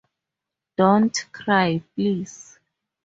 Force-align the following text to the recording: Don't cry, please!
Don't 0.77 1.29
cry, 1.31 1.83
please! 1.93 2.57